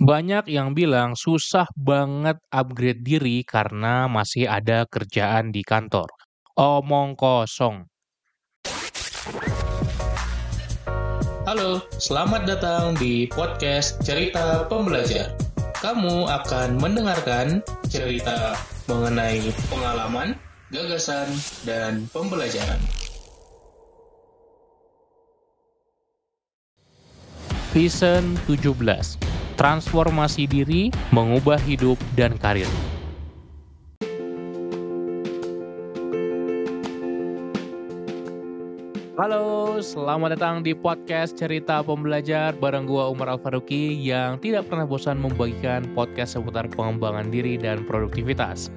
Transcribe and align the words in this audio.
Banyak 0.00 0.48
yang 0.48 0.72
bilang 0.72 1.12
susah 1.12 1.68
banget 1.76 2.40
upgrade 2.48 3.04
diri 3.04 3.44
karena 3.44 4.08
masih 4.08 4.48
ada 4.48 4.88
kerjaan 4.88 5.52
di 5.52 5.60
kantor. 5.60 6.08
Omong 6.56 7.12
kosong. 7.20 7.84
Halo, 11.44 11.84
selamat 12.00 12.48
datang 12.48 12.96
di 12.96 13.28
podcast 13.28 14.00
Cerita 14.00 14.64
Pembelajar. 14.72 15.36
Kamu 15.84 16.32
akan 16.32 16.80
mendengarkan 16.80 17.60
cerita 17.92 18.56
mengenai 18.88 19.52
pengalaman, 19.68 20.32
gagasan, 20.72 21.28
dan 21.68 22.08
pembelajaran. 22.08 22.80
Season 27.76 28.40
17. 28.48 29.29
Transformasi 29.60 30.48
diri, 30.48 30.88
mengubah 31.12 31.60
hidup 31.60 32.00
dan 32.16 32.32
karir. 32.40 32.64
Halo, 39.20 39.76
selamat 39.84 40.40
datang 40.40 40.64
di 40.64 40.72
podcast 40.72 41.36
Cerita 41.36 41.84
Pembelajar 41.84 42.56
bareng 42.56 42.88
gua 42.88 43.12
Umar 43.12 43.28
Al-Faruqi 43.28 43.92
yang 43.92 44.40
tidak 44.40 44.72
pernah 44.72 44.88
bosan 44.88 45.20
membagikan 45.20 45.84
podcast 45.92 46.40
seputar 46.40 46.64
pengembangan 46.72 47.28
diri 47.28 47.60
dan 47.60 47.84
produktivitas. 47.84 48.72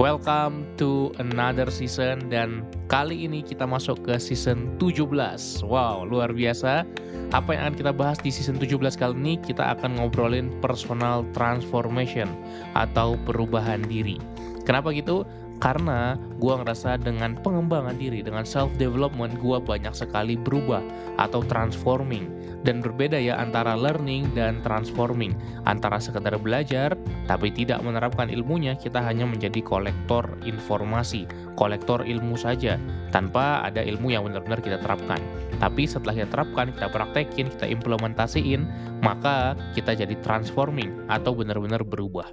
Welcome 0.00 0.64
to 0.80 1.12
another 1.20 1.68
season 1.68 2.32
dan 2.32 2.64
kali 2.88 3.28
ini 3.28 3.44
kita 3.44 3.68
masuk 3.68 4.00
ke 4.00 4.16
season 4.16 4.80
17. 4.80 5.12
Wow, 5.60 6.08
luar 6.08 6.32
biasa. 6.32 6.88
Apa 7.36 7.52
yang 7.52 7.68
akan 7.68 7.76
kita 7.76 7.92
bahas 7.92 8.16
di 8.24 8.32
season 8.32 8.56
17 8.56 8.96
kali 8.96 9.12
ini? 9.20 9.34
Kita 9.44 9.76
akan 9.76 10.00
ngobrolin 10.00 10.48
personal 10.64 11.20
transformation 11.36 12.32
atau 12.72 13.20
perubahan 13.28 13.84
diri. 13.84 14.16
Kenapa 14.64 14.94
gitu? 14.96 15.28
Karena 15.62 16.18
gue 16.42 16.50
ngerasa 16.58 16.98
dengan 16.98 17.38
pengembangan 17.38 17.94
diri, 17.94 18.18
dengan 18.18 18.42
self-development, 18.42 19.38
gue 19.38 19.58
banyak 19.62 19.94
sekali 19.94 20.34
berubah 20.34 20.82
atau 21.22 21.38
transforming. 21.46 22.26
Dan 22.66 22.82
berbeda 22.82 23.18
ya 23.18 23.38
antara 23.38 23.78
learning 23.78 24.34
dan 24.34 24.58
transforming. 24.66 25.34
Antara 25.66 26.02
sekedar 26.02 26.34
belajar, 26.42 26.98
tapi 27.30 27.54
tidak 27.54 27.78
menerapkan 27.86 28.26
ilmunya, 28.26 28.74
kita 28.74 28.98
hanya 29.02 29.22
menjadi 29.22 29.62
kolektor 29.62 30.26
informasi, 30.42 31.30
kolektor 31.54 32.02
ilmu 32.02 32.34
saja, 32.34 32.78
tanpa 33.14 33.62
ada 33.62 33.82
ilmu 33.86 34.10
yang 34.10 34.26
benar-benar 34.26 34.58
kita 34.62 34.82
terapkan. 34.82 35.22
Tapi 35.62 35.86
setelah 35.86 36.18
kita 36.18 36.30
terapkan, 36.34 36.74
kita 36.74 36.90
praktekin, 36.90 37.46
kita 37.54 37.70
implementasiin, 37.70 38.66
maka 39.02 39.54
kita 39.78 39.94
jadi 39.94 40.18
transforming 40.26 40.90
atau 41.06 41.34
benar-benar 41.34 41.86
berubah. 41.86 42.26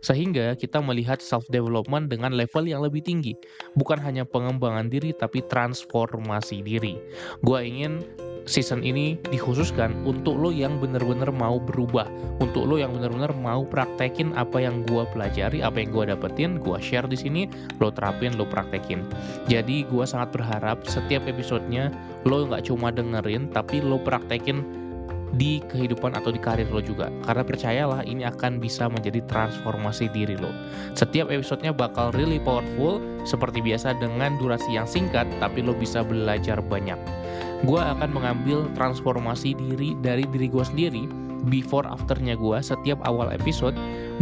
Sehingga 0.00 0.54
kita 0.54 0.78
melihat 0.78 1.18
self-development 1.18 2.10
dengan 2.12 2.34
level 2.34 2.64
yang 2.66 2.82
lebih 2.86 3.02
tinggi. 3.02 3.34
Bukan 3.74 3.98
hanya 3.98 4.22
pengembangan 4.22 4.90
diri, 4.90 5.10
tapi 5.14 5.42
transformasi 5.46 6.62
diri. 6.62 6.98
Gua 7.42 7.62
ingin 7.62 8.06
season 8.48 8.80
ini 8.80 9.20
dikhususkan 9.28 9.92
untuk 10.08 10.40
lo 10.40 10.48
yang 10.48 10.80
benar-benar 10.80 11.28
mau 11.28 11.60
berubah, 11.60 12.08
untuk 12.40 12.64
lo 12.64 12.80
yang 12.80 12.96
benar-benar 12.96 13.36
mau 13.36 13.62
praktekin 13.68 14.32
apa 14.34 14.64
yang 14.64 14.82
gua 14.88 15.04
pelajari, 15.12 15.60
apa 15.60 15.84
yang 15.84 15.92
gua 15.92 16.08
dapetin, 16.08 16.56
gua 16.56 16.80
share 16.80 17.04
di 17.04 17.14
sini, 17.14 17.44
lo 17.76 17.92
terapin, 17.92 18.34
lo 18.40 18.48
praktekin. 18.48 19.04
Jadi 19.52 19.84
gua 19.92 20.08
sangat 20.08 20.32
berharap 20.32 20.80
setiap 20.88 21.28
episodenya 21.28 21.92
lo 22.24 22.48
nggak 22.48 22.64
cuma 22.66 22.88
dengerin, 22.88 23.52
tapi 23.52 23.84
lo 23.84 24.00
praktekin 24.00 24.87
di 25.36 25.60
kehidupan 25.68 26.16
atau 26.16 26.32
di 26.32 26.40
karir 26.40 26.70
lo 26.72 26.80
juga. 26.80 27.12
Karena 27.28 27.44
percayalah 27.44 28.00
ini 28.08 28.24
akan 28.24 28.62
bisa 28.62 28.88
menjadi 28.88 29.20
transformasi 29.28 30.08
diri 30.14 30.40
lo. 30.40 30.48
Setiap 30.96 31.28
episodenya 31.28 31.76
bakal 31.76 32.14
really 32.16 32.40
powerful 32.40 33.02
seperti 33.28 33.60
biasa 33.60 33.98
dengan 34.00 34.40
durasi 34.40 34.72
yang 34.72 34.88
singkat 34.88 35.28
tapi 35.42 35.60
lo 35.60 35.76
bisa 35.76 36.00
belajar 36.00 36.64
banyak. 36.64 36.96
Gue 37.66 37.82
akan 37.82 38.14
mengambil 38.14 38.70
transformasi 38.78 39.52
diri 39.58 39.98
dari 40.00 40.24
diri 40.30 40.46
gue 40.48 40.64
sendiri 40.64 41.27
before 41.48 41.84
afternya 41.88 42.36
gue 42.38 42.58
setiap 42.60 43.00
awal 43.04 43.32
episode 43.32 43.74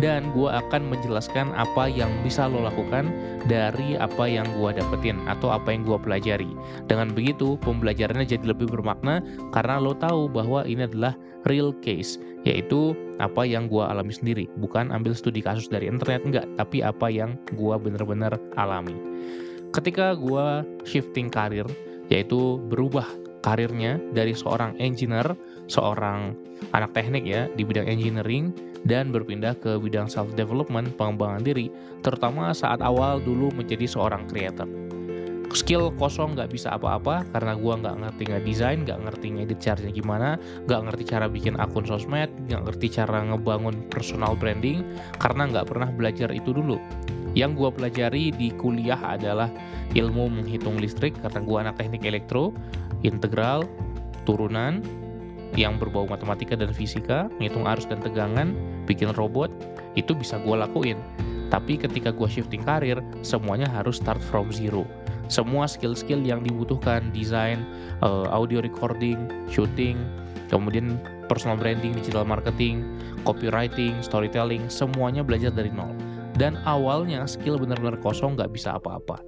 dan 0.03 0.29
gue 0.33 0.49
akan 0.49 0.93
menjelaskan 0.93 1.53
apa 1.57 1.89
yang 1.89 2.09
bisa 2.21 2.49
lo 2.49 2.65
lakukan 2.65 3.09
dari 3.47 3.97
apa 3.97 4.29
yang 4.29 4.47
gue 4.59 4.77
dapetin 4.77 5.21
atau 5.29 5.53
apa 5.55 5.73
yang 5.73 5.83
gue 5.85 5.99
pelajari. 6.01 6.51
Dengan 6.87 7.13
begitu 7.13 7.61
pembelajarannya 7.65 8.27
jadi 8.27 8.53
lebih 8.53 8.71
bermakna 8.73 9.25
karena 9.53 9.81
lo 9.81 9.97
tahu 9.97 10.29
bahwa 10.31 10.65
ini 10.69 10.85
adalah 10.85 11.17
real 11.49 11.71
case 11.81 12.19
yaitu 12.45 12.95
apa 13.23 13.47
yang 13.47 13.67
gue 13.67 13.81
alami 13.81 14.13
sendiri 14.13 14.45
bukan 14.61 14.93
ambil 14.93 15.17
studi 15.17 15.41
kasus 15.41 15.71
dari 15.73 15.89
internet 15.89 16.23
enggak 16.27 16.47
tapi 16.61 16.85
apa 16.85 17.09
yang 17.09 17.39
gue 17.55 17.75
bener-bener 17.81 18.35
alami. 18.61 18.95
Ketika 19.73 20.17
gue 20.17 20.65
shifting 20.85 21.33
karir 21.33 21.67
yaitu 22.07 22.63
berubah 22.71 23.07
karirnya 23.47 24.03
dari 24.11 24.35
seorang 24.35 24.75
engineer, 24.83 25.39
seorang 25.67 26.35
anak 26.73 26.95
teknik 26.97 27.27
ya 27.27 27.51
di 27.55 27.63
bidang 27.63 27.87
engineering 27.87 28.55
dan 28.87 29.11
berpindah 29.11 29.59
ke 29.59 29.77
bidang 29.83 30.07
self 30.07 30.31
development 30.39 30.95
pengembangan 30.95 31.43
diri 31.43 31.69
terutama 32.07 32.55
saat 32.55 32.79
awal 32.81 33.19
dulu 33.19 33.51
menjadi 33.55 33.85
seorang 33.85 34.25
creator. 34.31 34.67
Skill 35.57 35.95
kosong 35.97 36.37
nggak 36.37 36.53
bisa 36.53 36.75
apa-apa 36.77 37.25
karena 37.33 37.57
gue 37.57 37.75
nggak 37.81 37.97
ngerti 38.03 38.23
nggak 38.29 38.45
desain 38.45 38.79
nggak 38.85 39.01
ngerti 39.09 39.27
ngedit 39.41 39.59
caranya 39.63 39.93
gimana 39.95 40.29
nggak 40.69 40.81
ngerti 40.85 41.03
cara 41.09 41.27
bikin 41.33 41.57
akun 41.57 41.87
sosmed 41.89 42.29
nggak 42.51 42.67
ngerti 42.69 42.87
cara 42.93 43.25
ngebangun 43.25 43.87
personal 43.89 44.37
branding 44.37 44.85
karena 45.17 45.49
nggak 45.49 45.67
pernah 45.71 45.89
belajar 45.95 46.29
itu 46.35 46.53
dulu. 46.53 46.77
Yang 47.33 47.51
gue 47.57 47.71
pelajari 47.73 48.25
di 48.37 48.49
kuliah 48.53 49.01
adalah 49.01 49.49
ilmu 49.97 50.29
menghitung 50.29 50.77
listrik 50.77 51.17
karena 51.25 51.41
gue 51.41 51.57
anak 51.57 51.75
teknik 51.81 52.05
elektro 52.05 52.53
integral 53.01 53.65
turunan 54.29 54.83
yang 55.55 55.79
berbau 55.79 56.11
matematika 56.11 56.59
dan 56.59 56.75
fisika, 56.75 57.31
menghitung 57.39 57.69
arus 57.71 57.87
dan 57.87 58.03
tegangan, 58.03 58.57
bikin 58.91 59.15
robot, 59.15 59.53
itu 59.95 60.11
bisa 60.13 60.43
gue 60.43 60.57
lakuin. 60.59 60.99
Tapi 61.47 61.79
ketika 61.79 62.11
gue 62.11 62.27
shifting 62.27 62.67
karir, 62.67 62.99
semuanya 63.23 63.71
harus 63.71 64.03
start 64.03 64.19
from 64.19 64.51
zero. 64.51 64.83
Semua 65.31 65.71
skill-skill 65.71 66.23
yang 66.23 66.43
dibutuhkan, 66.43 67.15
desain, 67.15 67.63
uh, 68.03 68.27
audio 68.31 68.59
recording, 68.59 69.31
shooting, 69.47 69.99
kemudian 70.51 70.99
personal 71.31 71.59
branding, 71.59 71.95
digital 71.95 72.27
marketing, 72.27 72.83
copywriting, 73.23 73.95
storytelling, 74.03 74.67
semuanya 74.67 75.23
belajar 75.23 75.55
dari 75.55 75.71
nol. 75.71 75.91
Dan 76.37 76.59
awalnya 76.69 77.25
skill 77.25 77.59
benar-benar 77.59 77.99
kosong 78.03 78.35
nggak 78.37 78.53
bisa 78.55 78.77
apa-apa. 78.77 79.23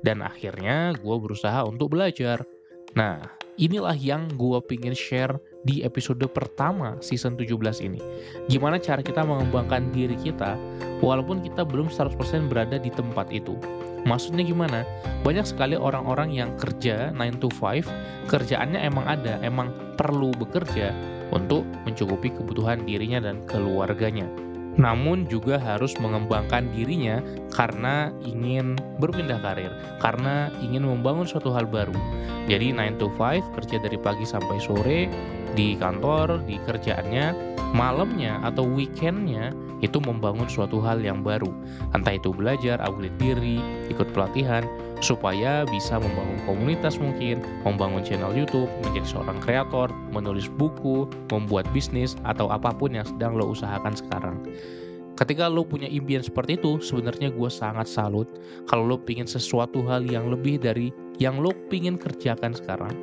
Dan 0.00 0.22
akhirnya 0.22 0.94
gue 0.94 1.16
berusaha 1.18 1.66
untuk 1.66 1.92
belajar. 1.96 2.46
Nah, 2.94 3.37
inilah 3.58 3.98
yang 3.98 4.30
gue 4.38 4.58
pingin 4.64 4.94
share 4.94 5.36
di 5.66 5.82
episode 5.82 6.22
pertama 6.30 6.96
season 7.02 7.34
17 7.34 7.58
ini. 7.82 7.98
Gimana 8.46 8.78
cara 8.78 9.02
kita 9.02 9.26
mengembangkan 9.26 9.90
diri 9.90 10.14
kita 10.14 10.54
walaupun 11.02 11.42
kita 11.42 11.66
belum 11.66 11.90
100% 11.90 12.14
berada 12.46 12.78
di 12.78 12.88
tempat 12.88 13.28
itu. 13.34 13.58
Maksudnya 14.06 14.46
gimana? 14.46 14.86
Banyak 15.26 15.44
sekali 15.44 15.74
orang-orang 15.74 16.30
yang 16.30 16.54
kerja 16.56 17.10
9 17.12 17.42
to 17.42 17.50
5, 17.50 18.30
kerjaannya 18.30 18.80
emang 18.80 19.04
ada, 19.10 19.42
emang 19.42 19.74
perlu 19.98 20.30
bekerja 20.38 20.94
untuk 21.34 21.66
mencukupi 21.84 22.32
kebutuhan 22.32 22.86
dirinya 22.88 23.20
dan 23.20 23.44
keluarganya 23.44 24.47
namun 24.78 25.26
juga 25.26 25.58
harus 25.58 25.98
mengembangkan 25.98 26.70
dirinya 26.70 27.18
karena 27.50 28.14
ingin 28.22 28.78
berpindah 29.02 29.42
karir, 29.42 29.74
karena 29.98 30.48
ingin 30.62 30.86
membangun 30.86 31.26
suatu 31.26 31.50
hal 31.50 31.66
baru. 31.66 31.94
Jadi 32.46 32.72
9 32.72 32.96
to 33.02 33.10
5 33.18 33.42
kerja 33.58 33.76
dari 33.82 33.98
pagi 33.98 34.24
sampai 34.24 34.56
sore 34.62 35.10
di 35.58 35.74
kantor, 35.74 36.46
di 36.46 36.56
kerjaannya, 36.62 37.34
malamnya 37.74 38.38
atau 38.46 38.64
weekendnya 38.64 39.52
itu 39.82 39.98
membangun 40.02 40.46
suatu 40.46 40.82
hal 40.82 41.02
yang 41.02 41.22
baru. 41.22 41.50
Entah 41.94 42.14
itu 42.14 42.30
belajar, 42.30 42.78
upgrade 42.82 43.18
diri, 43.18 43.58
ikut 43.88 44.12
pelatihan, 44.16 44.64
supaya 44.98 45.66
bisa 45.68 45.98
membangun 45.98 46.40
komunitas 46.46 46.98
mungkin, 46.98 47.42
membangun 47.62 48.02
channel 48.02 48.34
YouTube, 48.34 48.70
menjadi 48.84 49.18
seorang 49.18 49.38
kreator, 49.42 49.88
menulis 50.10 50.46
buku, 50.58 51.06
membuat 51.32 51.66
bisnis, 51.74 52.14
atau 52.26 52.50
apa 52.52 52.74
pun 52.74 52.94
yang 52.94 53.06
sedang 53.06 53.36
lo 53.36 53.52
usahakan 53.52 53.94
sekarang. 53.94 54.36
Ketika 55.18 55.50
lo 55.50 55.66
punya 55.66 55.90
impian 55.90 56.22
seperti 56.22 56.54
itu, 56.54 56.78
sebenarnya 56.78 57.34
gue 57.34 57.50
sangat 57.50 57.90
salut 57.90 58.30
kalau 58.70 58.86
lo 58.86 58.96
pingin 59.02 59.26
sesuatu 59.26 59.82
hal 59.90 60.06
yang 60.06 60.30
lebih 60.30 60.62
dari 60.62 60.94
yang 61.18 61.42
lo 61.42 61.50
pingin 61.66 61.98
kerjakan 61.98 62.54
sekarang. 62.54 62.94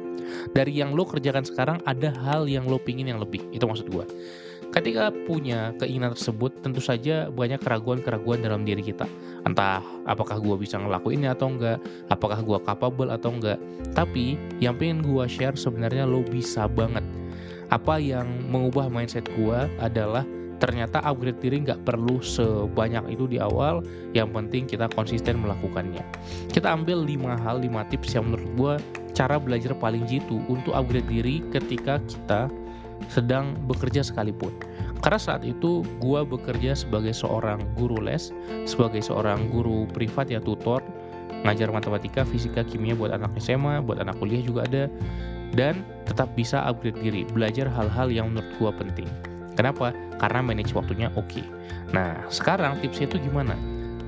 Dari 0.55 0.71
yang 0.79 0.95
lo 0.95 1.03
kerjakan 1.03 1.43
sekarang, 1.43 1.83
ada 1.83 2.15
hal 2.23 2.47
yang 2.47 2.71
lo 2.71 2.79
pingin 2.79 3.11
yang 3.11 3.19
lebih. 3.19 3.43
Itu 3.51 3.67
maksud 3.67 3.91
gue. 3.91 4.07
Ketika 4.75 5.07
punya 5.23 5.71
keinginan 5.79 6.11
tersebut, 6.11 6.51
tentu 6.59 6.83
saja 6.83 7.31
banyak 7.31 7.63
keraguan-keraguan 7.63 8.43
dalam 8.43 8.67
diri 8.67 8.83
kita. 8.83 9.07
Entah 9.47 9.79
apakah 10.03 10.35
gue 10.35 10.51
bisa 10.59 10.75
ngelakuinnya 10.75 11.31
atau 11.31 11.47
enggak, 11.47 11.79
apakah 12.11 12.43
gue 12.43 12.59
capable 12.67 13.07
atau 13.07 13.31
enggak. 13.31 13.55
Tapi 13.95 14.35
yang 14.59 14.75
pengen 14.75 14.99
gue 14.99 15.23
share 15.31 15.55
sebenarnya 15.55 16.03
lo 16.03 16.27
bisa 16.27 16.67
banget. 16.67 17.07
Apa 17.71 18.03
yang 18.03 18.27
mengubah 18.51 18.91
mindset 18.91 19.23
gue 19.39 19.59
adalah 19.79 20.27
ternyata 20.59 20.99
upgrade 21.07 21.39
diri 21.39 21.63
nggak 21.63 21.87
perlu 21.87 22.19
sebanyak 22.19 23.15
itu 23.15 23.31
di 23.31 23.39
awal 23.39 23.79
yang 24.11 24.31
penting 24.31 24.63
kita 24.63 24.87
konsisten 24.95 25.43
melakukannya 25.43 25.99
kita 26.55 26.71
ambil 26.71 27.03
5 27.03 27.43
hal 27.43 27.59
5 27.59 27.91
tips 27.91 28.15
yang 28.15 28.31
menurut 28.31 28.49
gue 28.55 28.73
cara 29.11 29.35
belajar 29.35 29.75
paling 29.75 30.07
jitu 30.07 30.39
untuk 30.47 30.71
upgrade 30.71 31.11
diri 31.11 31.43
ketika 31.51 31.99
kita 32.07 32.47
sedang 33.11 33.55
bekerja 33.69 34.01
sekalipun 34.03 34.51
karena 35.03 35.19
saat 35.21 35.45
itu 35.45 35.85
gue 36.01 36.21
bekerja 36.25 36.73
sebagai 36.73 37.13
seorang 37.13 37.61
guru 37.77 37.99
les 38.01 38.33
sebagai 38.65 39.03
seorang 39.03 39.51
guru 39.53 39.85
privat 39.91 40.31
ya 40.31 40.41
tutor 40.41 40.81
ngajar 41.45 41.69
matematika, 41.69 42.25
fisika, 42.25 42.65
kimia 42.65 42.97
buat 42.97 43.13
anak 43.13 43.29
SMA, 43.37 43.85
buat 43.85 44.01
anak 44.01 44.17
kuliah 44.17 44.41
juga 44.41 44.65
ada 44.65 44.89
dan 45.53 45.85
tetap 46.09 46.33
bisa 46.33 46.57
upgrade 46.65 46.97
diri, 46.97 47.21
belajar 47.29 47.69
hal-hal 47.69 48.09
yang 48.09 48.33
menurut 48.33 48.49
gue 48.57 48.71
penting. 48.81 49.09
Kenapa? 49.55 49.93
Karena 50.19 50.41
manage 50.41 50.73
waktunya 50.75 51.07
oke. 51.15 51.29
Okay. 51.31 51.45
Nah, 51.93 52.17
sekarang 52.27 52.81
tipsnya 52.83 53.07
itu 53.07 53.21
gimana? 53.23 53.55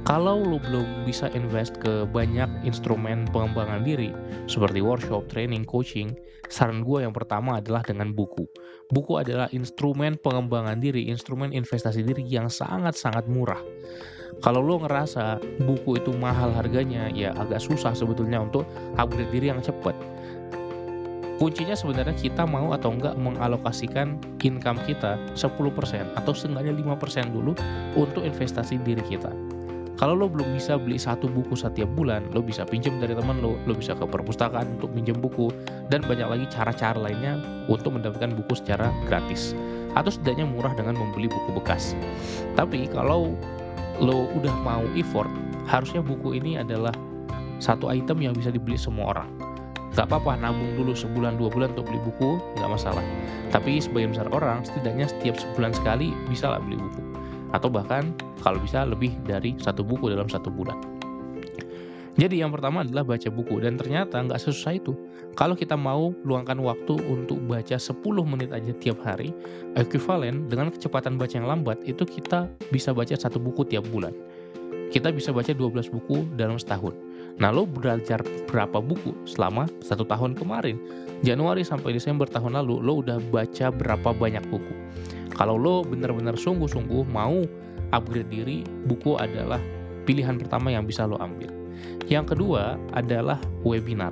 Kalau 0.07 0.39
lo 0.39 0.55
belum 0.55 1.03
bisa 1.03 1.27
invest 1.35 1.83
ke 1.83 2.07
banyak 2.07 2.47
instrumen 2.63 3.27
pengembangan 3.27 3.83
diri, 3.83 4.15
seperti 4.47 4.79
workshop, 4.79 5.27
training, 5.27 5.67
coaching, 5.67 6.15
saran 6.47 6.79
gue 6.79 7.03
yang 7.03 7.11
pertama 7.11 7.59
adalah 7.59 7.83
dengan 7.83 8.15
buku. 8.15 8.47
Buku 8.87 9.19
adalah 9.19 9.51
instrumen 9.51 10.15
pengembangan 10.15 10.79
diri, 10.79 11.11
instrumen 11.11 11.51
investasi 11.51 12.07
diri 12.07 12.23
yang 12.23 12.47
sangat-sangat 12.47 13.27
murah. 13.27 13.59
Kalau 14.39 14.63
lo 14.63 14.79
ngerasa 14.79 15.43
buku 15.67 15.99
itu 15.99 16.15
mahal 16.15 16.55
harganya, 16.55 17.11
ya 17.11 17.35
agak 17.35 17.59
susah 17.59 17.91
sebetulnya 17.91 18.39
untuk 18.39 18.63
upgrade 18.95 19.35
diri 19.35 19.51
yang 19.51 19.59
cepat 19.59 19.91
kuncinya 21.37 21.77
sebenarnya 21.77 22.17
kita 22.17 22.49
mau 22.49 22.73
atau 22.73 22.89
enggak 22.89 23.13
mengalokasikan 23.13 24.17
income 24.41 24.81
kita 24.89 25.21
10% 25.37 26.17
atau 26.17 26.33
setengahnya 26.33 26.73
5% 26.73 27.29
dulu 27.29 27.53
untuk 27.93 28.25
investasi 28.25 28.81
diri 28.81 29.05
kita. 29.05 29.56
Kalau 29.97 30.13
lo 30.13 30.29
belum 30.29 30.53
bisa 30.53 30.77
beli 30.77 31.01
satu 31.01 31.25
buku 31.25 31.57
setiap 31.57 31.89
bulan, 31.97 32.29
lo 32.29 32.45
bisa 32.45 32.61
pinjam 32.69 33.01
dari 33.01 33.17
teman 33.17 33.41
lo, 33.41 33.57
lo 33.65 33.73
bisa 33.73 33.97
ke 33.97 34.05
perpustakaan 34.05 34.77
untuk 34.77 34.93
pinjam 34.93 35.17
buku, 35.17 35.49
dan 35.89 36.05
banyak 36.05 36.29
lagi 36.29 36.45
cara-cara 36.53 36.97
lainnya 37.01 37.41
untuk 37.65 37.97
mendapatkan 37.97 38.29
buku 38.37 38.53
secara 38.53 38.93
gratis. 39.09 39.57
Atau 39.97 40.13
setidaknya 40.13 40.45
murah 40.45 40.77
dengan 40.77 40.93
membeli 41.01 41.25
buku 41.25 41.49
bekas. 41.57 41.97
Tapi 42.53 42.85
kalau 42.93 43.33
lo 43.97 44.29
udah 44.37 44.53
mau 44.61 44.85
effort, 44.93 45.33
harusnya 45.65 46.05
buku 46.05 46.37
ini 46.37 46.61
adalah 46.61 46.93
satu 47.57 47.89
item 47.89 48.21
yang 48.21 48.37
bisa 48.37 48.53
dibeli 48.53 48.77
semua 48.77 49.17
orang 49.17 49.47
Gak 49.97 50.13
apa-apa 50.13 50.37
nabung 50.37 50.77
dulu 50.77 50.93
sebulan 50.93 51.41
dua 51.41 51.49
bulan 51.49 51.73
untuk 51.73 51.89
beli 51.89 51.97
buku, 52.05 52.37
nggak 52.61 52.69
masalah. 52.69 53.01
Tapi 53.49 53.81
sebagian 53.81 54.13
besar 54.13 54.29
orang 54.29 54.61
setidaknya 54.61 55.09
setiap 55.09 55.41
sebulan 55.41 55.73
sekali 55.73 56.13
bisa 56.29 56.53
lah 56.53 56.61
beli 56.61 56.77
buku. 56.77 57.01
Atau 57.55 57.71
bahkan 57.71 58.11
kalau 58.43 58.59
bisa 58.59 58.83
lebih 58.83 59.15
dari 59.23 59.55
satu 59.59 59.85
buku 59.85 60.11
dalam 60.11 60.27
satu 60.27 60.51
bulan. 60.51 60.97
Jadi 62.17 62.41
yang 62.41 62.49
pertama 62.49 62.81
adalah 62.81 63.05
baca 63.05 63.29
buku 63.29 63.61
dan 63.61 63.77
ternyata 63.77 64.17
nggak 64.17 64.41
sesusah 64.41 64.81
itu. 64.81 64.97
Kalau 65.37 65.53
kita 65.53 65.77
mau 65.77 66.09
luangkan 66.25 66.57
waktu 66.57 66.97
untuk 67.05 67.37
baca 67.45 67.77
10 67.77 68.01
menit 68.25 68.49
aja 68.49 68.73
tiap 68.81 68.97
hari, 69.05 69.29
ekuivalen 69.77 70.49
dengan 70.49 70.73
kecepatan 70.73 71.21
baca 71.21 71.37
yang 71.37 71.45
lambat 71.45 71.77
itu 71.85 72.01
kita 72.09 72.49
bisa 72.73 72.89
baca 72.89 73.13
satu 73.13 73.37
buku 73.37 73.69
tiap 73.69 73.85
bulan. 73.93 74.17
Kita 74.89 75.13
bisa 75.13 75.29
baca 75.29 75.53
12 75.53 75.93
buku 75.93 76.25
dalam 76.33 76.57
setahun. 76.57 76.97
Nah, 77.37 77.53
lo 77.53 77.69
belajar 77.69 78.17
berapa 78.49 78.81
buku 78.81 79.13
selama 79.29 79.69
satu 79.85 80.01
tahun 80.01 80.33
kemarin? 80.33 80.81
Januari 81.21 81.61
sampai 81.61 81.93
Desember 81.93 82.25
tahun 82.25 82.57
lalu, 82.57 82.81
lo 82.81 83.05
udah 83.05 83.21
baca 83.29 83.69
berapa 83.69 84.09
banyak 84.09 84.41
buku? 84.49 84.73
Kalau 85.37 85.55
lo 85.55 85.85
benar-benar 85.85 86.33
sungguh-sungguh 86.33 87.05
mau 87.13 87.45
upgrade 87.93 88.29
diri, 88.33 88.57
buku 88.89 89.15
adalah 89.21 89.61
pilihan 90.09 90.41
pertama 90.41 90.73
yang 90.73 90.89
bisa 90.89 91.05
lo 91.05 91.21
ambil. 91.21 91.53
Yang 92.09 92.33
kedua 92.33 92.81
adalah 92.97 93.37
webinar. 93.61 94.11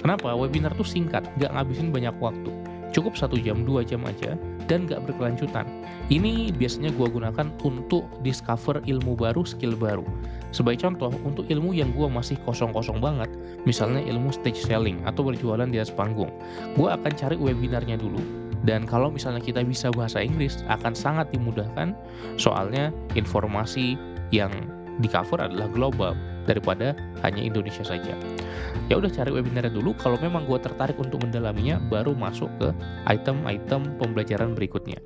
Kenapa? 0.00 0.32
Webinar 0.32 0.72
tuh 0.74 0.88
singkat, 0.88 1.28
gak 1.38 1.52
ngabisin 1.52 1.92
banyak 1.92 2.16
waktu. 2.18 2.50
Cukup 2.92 3.16
satu 3.16 3.36
jam, 3.40 3.64
dua 3.64 3.84
jam 3.84 4.04
aja, 4.04 4.36
dan 4.66 4.88
gak 4.88 5.04
berkelanjutan. 5.08 5.64
Ini 6.12 6.52
biasanya 6.56 6.92
gue 6.96 7.08
gunakan 7.08 7.48
untuk 7.64 8.04
discover 8.20 8.80
ilmu 8.84 9.16
baru, 9.16 9.44
skill 9.44 9.76
baru. 9.76 10.04
Sebagai 10.52 10.84
contoh, 10.84 11.12
untuk 11.24 11.48
ilmu 11.48 11.72
yang 11.72 11.92
gue 11.96 12.08
masih 12.08 12.36
kosong-kosong 12.44 13.00
banget, 13.00 13.28
misalnya 13.64 14.04
ilmu 14.04 14.32
stage 14.32 14.60
selling 14.60 15.00
atau 15.08 15.24
berjualan 15.24 15.68
di 15.68 15.80
atas 15.80 15.92
panggung, 15.94 16.32
gue 16.76 16.88
akan 16.88 17.12
cari 17.16 17.36
webinarnya 17.40 17.96
dulu. 17.96 18.41
Dan 18.62 18.86
kalau 18.86 19.10
misalnya 19.10 19.42
kita 19.42 19.66
bisa 19.66 19.90
bahasa 19.90 20.22
Inggris, 20.22 20.62
akan 20.70 20.94
sangat 20.94 21.30
dimudahkan 21.34 21.94
soalnya 22.38 22.94
informasi 23.18 23.98
yang 24.30 24.50
di 25.00 25.08
cover 25.08 25.40
adalah 25.40 25.66
global 25.72 26.12
daripada 26.44 26.94
hanya 27.22 27.42
Indonesia 27.42 27.86
saja. 27.86 28.14
Ya 28.90 28.98
udah 28.98 29.08
cari 29.08 29.30
webinarnya 29.30 29.72
dulu. 29.72 29.94
Kalau 29.98 30.18
memang 30.18 30.44
gue 30.46 30.58
tertarik 30.58 30.98
untuk 30.98 31.22
mendalaminya, 31.22 31.78
baru 31.86 32.12
masuk 32.18 32.50
ke 32.58 32.68
item-item 33.06 33.96
pembelajaran 33.96 34.52
berikutnya. 34.52 34.98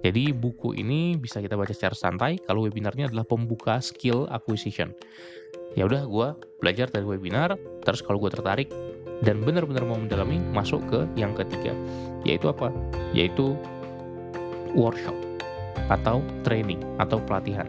Jadi 0.00 0.30
buku 0.32 0.78
ini 0.78 1.18
bisa 1.18 1.42
kita 1.42 1.58
baca 1.58 1.74
secara 1.74 1.94
santai. 1.94 2.40
Kalau 2.46 2.64
webinarnya 2.64 3.10
adalah 3.10 3.26
pembuka 3.26 3.82
skill 3.82 4.30
acquisition. 4.30 4.94
Ya 5.76 5.84
udah 5.84 6.08
gue 6.08 6.28
belajar 6.58 6.88
dari 6.88 7.04
webinar. 7.04 7.54
Terus 7.84 8.00
kalau 8.00 8.18
gue 8.18 8.30
tertarik 8.32 8.68
dan 9.26 9.42
benar-benar 9.42 9.82
mau 9.82 9.98
mendalami, 9.98 10.38
masuk 10.54 10.82
ke 10.86 11.02
yang 11.18 11.34
ketiga, 11.34 11.74
yaitu 12.22 12.50
apa? 12.50 12.70
Yaitu 13.10 13.58
workshop 14.76 15.14
atau 15.88 16.20
training 16.44 16.78
atau 17.00 17.18
pelatihan. 17.24 17.66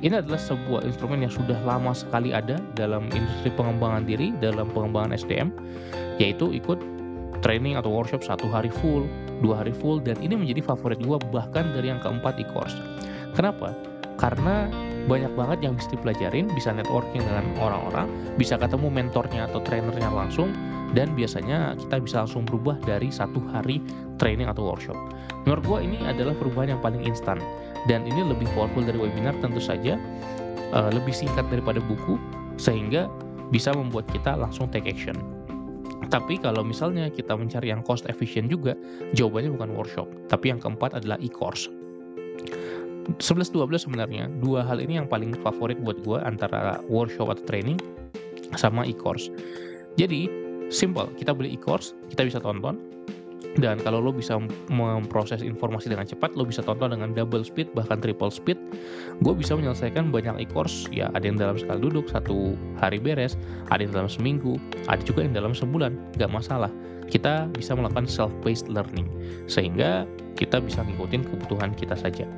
Ini 0.00 0.24
adalah 0.24 0.40
sebuah 0.40 0.88
instrumen 0.88 1.20
yang 1.20 1.32
sudah 1.32 1.60
lama 1.60 1.92
sekali 1.92 2.32
ada 2.32 2.56
dalam 2.72 3.04
industri 3.12 3.52
pengembangan 3.52 4.08
diri, 4.08 4.32
dalam 4.40 4.72
pengembangan 4.72 5.12
SDM, 5.12 5.52
yaitu 6.16 6.56
ikut 6.56 6.80
training 7.44 7.76
atau 7.76 7.92
workshop 7.92 8.24
satu 8.24 8.48
hari 8.48 8.72
full, 8.80 9.04
dua 9.44 9.60
hari 9.60 9.76
full, 9.76 10.00
dan 10.00 10.16
ini 10.24 10.40
menjadi 10.40 10.64
favorit 10.72 11.00
gue 11.04 11.20
bahkan 11.28 11.68
dari 11.76 11.92
yang 11.92 12.00
keempat 12.00 12.40
e-course. 12.40 12.76
Kenapa? 13.36 13.76
Karena 14.16 14.72
banyak 15.10 15.34
banget 15.34 15.58
yang 15.66 15.74
bisa 15.74 15.90
dipelajarin, 15.98 16.46
bisa 16.54 16.70
networking 16.70 17.26
dengan 17.26 17.42
orang-orang, 17.58 18.06
bisa 18.38 18.54
ketemu 18.54 18.86
mentornya 18.86 19.50
atau 19.50 19.58
trainernya 19.58 20.06
langsung, 20.06 20.54
dan 20.94 21.10
biasanya 21.18 21.74
kita 21.74 21.98
bisa 21.98 22.16
langsung 22.22 22.46
berubah 22.46 22.78
dari 22.86 23.10
satu 23.10 23.42
hari 23.50 23.82
training 24.22 24.46
atau 24.46 24.70
workshop. 24.70 24.94
Menurut 25.42 25.66
gue 25.66 25.78
ini 25.90 25.98
adalah 26.06 26.38
perubahan 26.38 26.78
yang 26.78 26.80
paling 26.82 27.02
instan 27.02 27.42
dan 27.90 28.06
ini 28.06 28.22
lebih 28.22 28.46
powerful 28.54 28.86
dari 28.86 29.02
webinar 29.02 29.34
tentu 29.42 29.58
saja 29.58 29.98
uh, 30.70 30.90
lebih 30.94 31.14
singkat 31.14 31.46
daripada 31.50 31.82
buku 31.82 32.14
sehingga 32.60 33.10
bisa 33.50 33.74
membuat 33.74 34.06
kita 34.14 34.38
langsung 34.38 34.70
take 34.70 34.86
action 34.86 35.16
tapi 36.10 36.36
kalau 36.42 36.66
misalnya 36.66 37.06
kita 37.06 37.38
mencari 37.38 37.70
yang 37.70 37.86
cost 37.86 38.04
efficient 38.10 38.50
juga 38.50 38.74
jawabannya 39.14 39.54
bukan 39.54 39.70
workshop 39.78 40.08
tapi 40.26 40.50
yang 40.50 40.58
keempat 40.58 40.98
adalah 40.98 41.16
e-course 41.22 41.70
11-12 43.18 43.88
sebenarnya. 43.90 44.30
Dua 44.38 44.62
hal 44.62 44.78
ini 44.78 45.00
yang 45.00 45.08
paling 45.10 45.34
favorit 45.42 45.80
buat 45.82 45.98
gue 46.04 46.18
antara 46.22 46.78
workshop 46.86 47.34
atau 47.34 47.44
training 47.48 47.80
sama 48.54 48.86
e-course. 48.86 49.32
Jadi 49.98 50.30
simple. 50.70 51.10
Kita 51.18 51.34
beli 51.34 51.58
e-course 51.58 51.96
kita 52.12 52.28
bisa 52.28 52.38
tonton. 52.38 52.78
Dan 53.58 53.82
kalau 53.82 53.98
lo 53.98 54.14
bisa 54.14 54.38
memproses 54.70 55.42
informasi 55.42 55.90
dengan 55.90 56.06
cepat 56.06 56.38
lo 56.38 56.46
bisa 56.46 56.62
tonton 56.62 56.94
dengan 56.94 57.10
double 57.10 57.42
speed 57.42 57.74
bahkan 57.74 57.98
triple 57.98 58.30
speed. 58.30 58.54
Gue 59.26 59.34
bisa 59.34 59.58
menyelesaikan 59.58 60.14
banyak 60.14 60.38
e-course. 60.46 60.86
Ya 60.94 61.10
ada 61.18 61.26
yang 61.26 61.34
dalam 61.34 61.58
sekali 61.58 61.82
duduk 61.82 62.06
satu 62.06 62.54
hari 62.78 63.02
beres. 63.02 63.34
Ada 63.74 63.90
yang 63.90 63.92
dalam 63.96 64.10
seminggu. 64.12 64.54
Ada 64.86 65.02
juga 65.02 65.26
yang 65.26 65.34
dalam 65.34 65.50
sebulan. 65.50 65.98
Gak 66.14 66.30
masalah. 66.30 66.70
Kita 67.10 67.50
bisa 67.50 67.74
melakukan 67.74 68.06
self 68.06 68.30
paced 68.46 68.70
learning. 68.70 69.10
Sehingga 69.50 70.06
kita 70.38 70.62
bisa 70.62 70.86
ngikutin 70.86 71.26
kebutuhan 71.26 71.74
kita 71.74 71.98
saja 71.98 72.30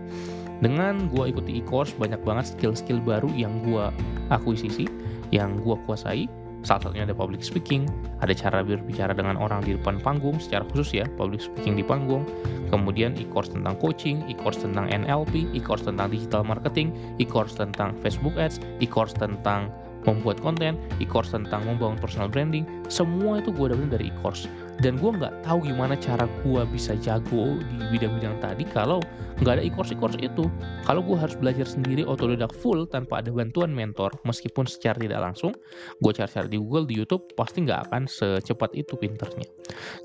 dengan 0.62 1.10
gue 1.10 1.34
ikuti 1.34 1.58
e-course 1.58 1.92
banyak 1.98 2.22
banget 2.22 2.54
skill-skill 2.54 3.02
baru 3.02 3.28
yang 3.34 3.60
gue 3.66 3.90
akuisisi 4.30 4.86
yang 5.34 5.58
gue 5.60 5.74
kuasai 5.84 6.30
Salah 6.62 6.78
satunya 6.86 7.02
ada 7.02 7.14
public 7.14 7.42
speaking, 7.42 7.90
ada 8.22 8.30
cara 8.30 8.62
berbicara 8.62 9.10
dengan 9.10 9.34
orang 9.34 9.66
di 9.66 9.74
depan 9.74 9.98
panggung 9.98 10.38
secara 10.38 10.62
khusus 10.70 10.94
ya, 10.94 11.10
public 11.18 11.42
speaking 11.42 11.74
di 11.74 11.82
panggung. 11.82 12.22
Kemudian 12.70 13.18
e-course 13.18 13.50
tentang 13.50 13.74
coaching, 13.82 14.22
e-course 14.30 14.62
tentang 14.62 14.86
NLP, 14.94 15.50
e-course 15.58 15.82
tentang 15.82 16.14
digital 16.14 16.46
marketing, 16.46 16.94
e-course 17.18 17.58
tentang 17.58 17.98
Facebook 17.98 18.38
Ads, 18.38 18.62
e-course 18.78 19.10
tentang 19.18 19.74
membuat 20.02 20.42
konten, 20.42 20.74
e-course 20.98 21.30
tentang 21.30 21.62
membangun 21.66 21.98
personal 21.98 22.26
branding, 22.26 22.66
semua 22.90 23.38
itu 23.38 23.54
gue 23.54 23.70
dapetin 23.70 23.90
dari 23.90 24.04
e-course. 24.10 24.50
Dan 24.82 24.98
gue 24.98 25.14
nggak 25.14 25.46
tahu 25.46 25.62
gimana 25.62 25.94
cara 25.94 26.26
gue 26.42 26.62
bisa 26.74 26.98
jago 26.98 27.60
di 27.60 27.76
bidang-bidang 27.94 28.40
tadi 28.42 28.66
kalau 28.66 28.98
nggak 29.38 29.60
ada 29.60 29.64
e-course 29.64 29.94
e-course 29.94 30.18
itu. 30.18 30.50
Kalau 30.82 31.02
gue 31.06 31.14
harus 31.14 31.38
belajar 31.38 31.66
sendiri 31.68 32.02
otodidak 32.02 32.50
full 32.50 32.88
tanpa 32.90 33.22
ada 33.22 33.30
bantuan 33.30 33.70
mentor, 33.70 34.10
meskipun 34.26 34.66
secara 34.66 34.98
tidak 34.98 35.22
langsung, 35.22 35.54
gue 36.02 36.12
cari-cari 36.14 36.48
di 36.50 36.58
Google, 36.58 36.86
di 36.88 36.94
YouTube, 36.98 37.30
pasti 37.38 37.62
nggak 37.62 37.90
akan 37.90 38.10
secepat 38.10 38.74
itu 38.74 38.98
pinternya. 38.98 39.46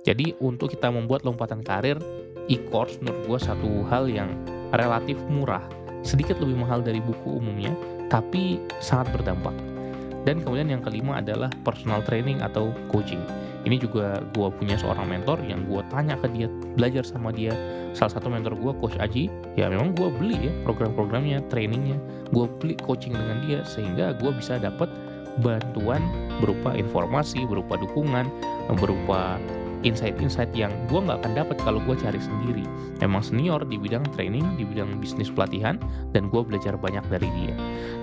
Jadi 0.06 0.38
untuk 0.44 0.74
kita 0.74 0.94
membuat 0.94 1.26
lompatan 1.26 1.66
karir, 1.66 1.98
e-course 2.52 3.02
menurut 3.02 3.22
gue 3.26 3.40
satu 3.42 3.72
hal 3.90 4.06
yang 4.12 4.30
relatif 4.76 5.18
murah, 5.32 5.64
sedikit 6.04 6.38
lebih 6.44 6.60
mahal 6.62 6.84
dari 6.84 7.02
buku 7.02 7.40
umumnya, 7.40 7.72
tapi 8.08 8.60
sangat 8.80 9.12
berdampak. 9.16 9.77
Dan 10.28 10.44
kemudian 10.44 10.68
yang 10.68 10.84
kelima 10.84 11.24
adalah 11.24 11.48
personal 11.64 12.04
training 12.04 12.44
atau 12.44 12.76
coaching. 12.92 13.24
Ini 13.64 13.80
juga 13.80 14.20
gue 14.36 14.52
punya 14.60 14.76
seorang 14.76 15.08
mentor 15.08 15.40
yang 15.48 15.64
gue 15.72 15.80
tanya 15.88 16.20
ke 16.20 16.28
dia, 16.36 16.52
belajar 16.76 17.08
sama 17.08 17.32
dia. 17.32 17.56
Salah 17.96 18.20
satu 18.20 18.28
mentor 18.28 18.60
gue, 18.60 18.76
Coach 18.84 19.00
Aji, 19.00 19.32
ya 19.56 19.72
memang 19.72 19.96
gue 19.96 20.12
beli 20.12 20.52
ya 20.52 20.54
program-programnya, 20.68 21.48
trainingnya. 21.48 21.96
Gue 22.36 22.52
beli 22.60 22.76
coaching 22.76 23.16
dengan 23.16 23.40
dia 23.48 23.64
sehingga 23.64 24.20
gue 24.20 24.32
bisa 24.36 24.60
dapat 24.60 24.92
bantuan 25.40 26.04
berupa 26.44 26.76
informasi, 26.76 27.48
berupa 27.48 27.80
dukungan, 27.80 28.28
berupa 28.84 29.40
insight-insight 29.86 30.50
yang 30.58 30.74
gue 30.90 30.98
nggak 30.98 31.22
akan 31.22 31.34
dapat 31.38 31.58
kalau 31.62 31.78
gue 31.86 31.96
cari 31.98 32.18
sendiri. 32.18 32.66
Emang 33.04 33.22
senior 33.22 33.62
di 33.62 33.78
bidang 33.78 34.06
training, 34.18 34.46
di 34.58 34.66
bidang 34.66 34.98
bisnis 34.98 35.30
pelatihan, 35.30 35.78
dan 36.16 36.30
gue 36.34 36.42
belajar 36.42 36.74
banyak 36.78 37.04
dari 37.12 37.30
dia. 37.38 37.56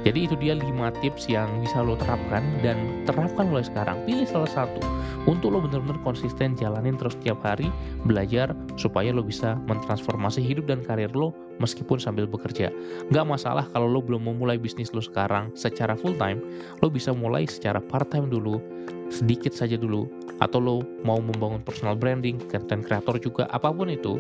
Jadi 0.04 0.19
itu 0.31 0.35
dia 0.38 0.54
5 0.54 1.02
tips 1.02 1.26
yang 1.33 1.49
bisa 1.64 1.81
lo 1.81 1.97
terapkan 1.97 2.45
dan 2.61 3.02
terapkan 3.09 3.49
mulai 3.49 3.64
sekarang. 3.64 4.04
Pilih 4.04 4.28
salah 4.28 4.50
satu 4.50 4.85
untuk 5.25 5.57
lo 5.57 5.64
benar-benar 5.64 5.97
konsisten 6.04 6.52
jalanin 6.54 7.00
terus 7.00 7.16
tiap 7.25 7.40
hari 7.40 7.73
belajar 8.04 8.52
supaya 8.76 9.11
lo 9.11 9.25
bisa 9.25 9.57
mentransformasi 9.64 10.45
hidup 10.45 10.69
dan 10.69 10.85
karir 10.85 11.11
lo 11.16 11.33
meskipun 11.59 11.97
sambil 11.97 12.28
bekerja. 12.28 12.69
Nggak 13.09 13.26
masalah 13.26 13.64
kalau 13.73 13.88
lo 13.88 14.04
belum 14.04 14.28
memulai 14.28 14.61
bisnis 14.61 14.93
lo 14.93 15.00
sekarang 15.00 15.49
secara 15.57 15.97
full 15.97 16.14
time, 16.21 16.38
lo 16.85 16.93
bisa 16.93 17.16
mulai 17.16 17.49
secara 17.49 17.81
part 17.81 18.12
time 18.12 18.28
dulu, 18.28 18.61
sedikit 19.09 19.57
saja 19.57 19.81
dulu 19.81 20.09
atau 20.43 20.59
lo 20.59 20.76
mau 21.07 21.19
membangun 21.23 21.62
personal 21.62 21.95
branding, 21.95 22.41
content 22.50 22.83
creator 22.83 23.19
juga, 23.19 23.47
apa 23.55 23.71
pun 23.71 23.91
itu, 23.91 24.19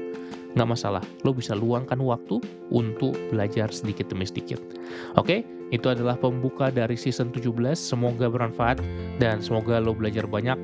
nggak 0.54 0.68
masalah. 0.68 1.02
Lo 1.26 1.34
bisa 1.34 1.58
luangkan 1.58 1.98
waktu 1.98 2.38
untuk 2.70 3.14
belajar 3.30 3.70
sedikit 3.70 4.10
demi 4.10 4.26
sedikit. 4.26 4.62
Oke, 5.18 5.42
itu 5.74 5.86
adalah 5.90 6.14
pembuka 6.14 6.70
dari 6.70 6.94
season 6.94 7.34
17. 7.34 7.50
Semoga 7.74 8.30
bermanfaat 8.30 8.78
dan 9.18 9.42
semoga 9.42 9.82
lo 9.82 9.96
belajar 9.96 10.26
banyak 10.28 10.56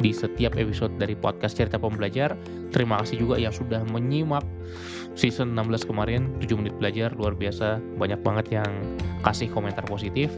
di 0.00 0.12
setiap 0.12 0.58
episode 0.60 0.92
dari 1.00 1.16
podcast 1.16 1.56
Cerita 1.56 1.80
Pembelajar. 1.80 2.36
Terima 2.74 3.00
kasih 3.00 3.24
juga 3.24 3.40
yang 3.40 3.54
sudah 3.54 3.80
menyimak 3.88 4.44
season 5.16 5.56
16 5.56 5.88
kemarin 5.88 6.28
7 6.44 6.60
menit 6.60 6.74
belajar 6.76 7.08
luar 7.16 7.32
biasa 7.32 7.80
banyak 7.96 8.20
banget 8.20 8.60
yang 8.60 8.70
kasih 9.24 9.48
komentar 9.48 9.82
positif 9.88 10.28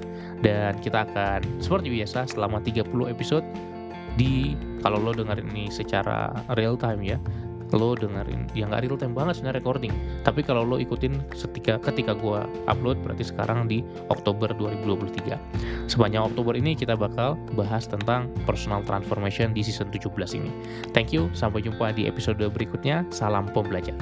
dan 0.40 0.78
kita 0.78 1.02
akan 1.02 1.42
seperti 1.58 1.90
biasa 1.90 2.30
selama 2.30 2.62
30 2.62 2.86
episode 3.10 3.42
di 4.18 4.58
kalau 4.82 4.98
lo 4.98 5.14
dengerin 5.14 5.46
ini 5.54 5.70
secara 5.70 6.34
real 6.58 6.74
time 6.74 7.00
ya 7.06 7.18
lo 7.76 7.92
dengerin 7.92 8.48
ya 8.56 8.64
nggak 8.64 8.88
real 8.88 8.96
time 8.96 9.12
banget 9.12 9.40
sebenarnya 9.40 9.60
recording. 9.60 9.92
Tapi 10.24 10.40
kalau 10.40 10.64
lo 10.64 10.80
ikutin 10.80 11.20
ketika 11.28 11.76
ketika 11.84 12.16
gue 12.16 12.40
upload 12.64 12.96
berarti 13.04 13.28
sekarang 13.28 13.68
di 13.68 13.84
Oktober 14.08 14.48
2023 14.56 15.36
sepanjang 15.84 16.24
Oktober 16.32 16.56
ini 16.56 16.72
kita 16.72 16.96
bakal 16.96 17.36
bahas 17.52 17.84
tentang 17.84 18.32
personal 18.48 18.80
transformation 18.88 19.52
di 19.52 19.60
season 19.60 19.92
17 19.92 20.08
ini. 20.40 20.48
Thank 20.96 21.12
you 21.12 21.28
sampai 21.36 21.60
jumpa 21.60 21.92
di 21.92 22.08
episode 22.08 22.40
berikutnya. 22.40 23.04
Salam 23.12 23.52
pembelajar 23.52 23.96